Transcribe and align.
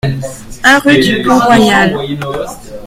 un 0.63 0.79
rue 0.79 0.97
du 0.97 1.21
Pont 1.21 1.37
Royal 1.37 1.95